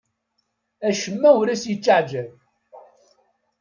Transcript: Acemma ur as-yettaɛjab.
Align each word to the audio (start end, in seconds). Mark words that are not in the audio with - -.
Acemma 0.87 1.29
ur 1.39 1.47
as-yettaɛjab. 1.49 2.29